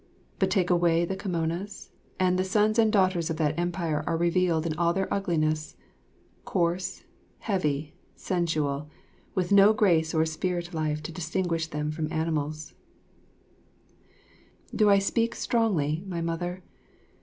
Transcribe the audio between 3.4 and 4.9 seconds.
Empire are revealed in